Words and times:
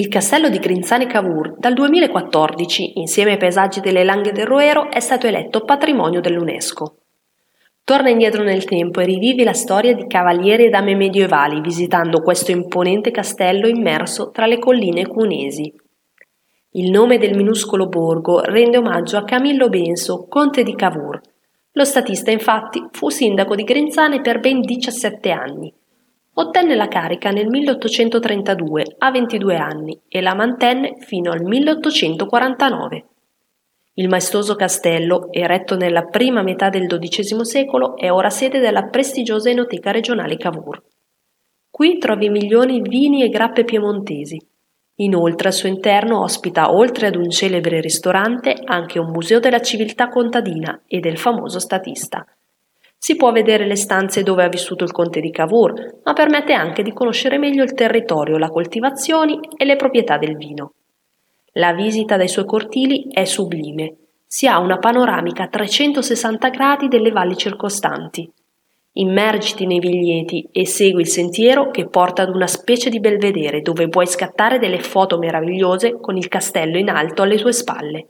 Il 0.00 0.08
castello 0.08 0.48
di 0.48 0.58
Grinzane 0.58 1.06
Cavour 1.06 1.58
dal 1.58 1.74
2014, 1.74 3.00
insieme 3.00 3.32
ai 3.32 3.36
paesaggi 3.36 3.80
delle 3.80 4.02
Langhe 4.02 4.32
del 4.32 4.46
Roero, 4.46 4.90
è 4.90 4.98
stato 4.98 5.26
eletto 5.26 5.60
patrimonio 5.60 6.22
dell'UNESCO. 6.22 6.94
Torna 7.84 8.08
indietro 8.08 8.42
nel 8.42 8.64
tempo 8.64 9.00
e 9.00 9.04
rivivi 9.04 9.44
la 9.44 9.52
storia 9.52 9.92
di 9.94 10.06
cavalieri 10.06 10.64
e 10.64 10.68
dame 10.70 10.94
medievali 10.94 11.60
visitando 11.60 12.22
questo 12.22 12.50
imponente 12.50 13.10
castello 13.10 13.68
immerso 13.68 14.30
tra 14.30 14.46
le 14.46 14.58
colline 14.58 15.06
cunesi. 15.06 15.70
Il 16.70 16.90
nome 16.90 17.18
del 17.18 17.36
minuscolo 17.36 17.86
borgo 17.86 18.40
rende 18.40 18.78
omaggio 18.78 19.18
a 19.18 19.24
Camillo 19.24 19.68
Benso, 19.68 20.24
conte 20.30 20.62
di 20.62 20.74
Cavour. 20.74 21.20
Lo 21.72 21.84
statista 21.84 22.30
infatti 22.30 22.82
fu 22.90 23.10
sindaco 23.10 23.54
di 23.54 23.64
Grinzane 23.64 24.22
per 24.22 24.40
ben 24.40 24.62
17 24.62 25.30
anni 25.30 25.74
Ottenne 26.40 26.74
la 26.74 26.88
carica 26.88 27.28
nel 27.32 27.48
1832 27.48 28.94
a 28.96 29.10
22 29.10 29.56
anni 29.56 30.00
e 30.08 30.22
la 30.22 30.34
mantenne 30.34 30.94
fino 31.00 31.30
al 31.32 31.42
1849. 31.42 33.04
Il 33.92 34.08
maestoso 34.08 34.54
castello, 34.54 35.30
eretto 35.30 35.76
nella 35.76 36.04
prima 36.04 36.40
metà 36.40 36.70
del 36.70 36.86
XII 36.86 37.44
secolo, 37.44 37.94
è 37.94 38.10
ora 38.10 38.30
sede 38.30 38.58
della 38.58 38.84
prestigiosa 38.84 39.50
enoteca 39.50 39.90
regionale 39.90 40.38
Cavour. 40.38 40.82
Qui 41.68 41.98
trovi 41.98 42.30
milioni 42.30 42.80
vini 42.80 43.22
e 43.22 43.28
grappe 43.28 43.64
piemontesi. 43.64 44.40
Inoltre 44.94 45.48
al 45.48 45.54
suo 45.54 45.68
interno 45.68 46.22
ospita, 46.22 46.72
oltre 46.72 47.08
ad 47.08 47.16
un 47.16 47.28
celebre 47.28 47.82
ristorante, 47.82 48.56
anche 48.64 48.98
un 48.98 49.10
museo 49.10 49.40
della 49.40 49.60
civiltà 49.60 50.08
contadina 50.08 50.84
e 50.86 51.00
del 51.00 51.18
famoso 51.18 51.58
statista– 51.58 52.24
si 53.02 53.16
può 53.16 53.32
vedere 53.32 53.66
le 53.66 53.76
stanze 53.76 54.22
dove 54.22 54.44
ha 54.44 54.48
vissuto 54.48 54.84
il 54.84 54.92
conte 54.92 55.20
di 55.20 55.30
Cavour, 55.30 56.00
ma 56.04 56.12
permette 56.12 56.52
anche 56.52 56.82
di 56.82 56.92
conoscere 56.92 57.38
meglio 57.38 57.62
il 57.62 57.72
territorio, 57.72 58.36
le 58.36 58.50
coltivazioni 58.50 59.40
e 59.56 59.64
le 59.64 59.76
proprietà 59.76 60.18
del 60.18 60.36
vino. 60.36 60.74
La 61.52 61.72
visita 61.72 62.18
dai 62.18 62.28
suoi 62.28 62.44
cortili 62.44 63.06
è 63.10 63.24
sublime. 63.24 63.94
Si 64.26 64.46
ha 64.46 64.58
una 64.58 64.76
panoramica 64.76 65.44
a 65.44 65.48
360 65.48 66.50
gradi 66.50 66.88
delle 66.88 67.10
valli 67.10 67.38
circostanti. 67.38 68.30
Immergiti 68.92 69.64
nei 69.64 69.78
vigneti 69.78 70.46
e 70.52 70.66
segui 70.66 71.00
il 71.00 71.08
sentiero 71.08 71.70
che 71.70 71.88
porta 71.88 72.20
ad 72.20 72.34
una 72.34 72.46
specie 72.46 72.90
di 72.90 73.00
belvedere 73.00 73.62
dove 73.62 73.88
puoi 73.88 74.06
scattare 74.06 74.58
delle 74.58 74.80
foto 74.80 75.16
meravigliose 75.16 75.96
con 75.98 76.18
il 76.18 76.28
castello 76.28 76.76
in 76.76 76.90
alto 76.90 77.22
alle 77.22 77.38
tue 77.38 77.54
spalle. 77.54 78.08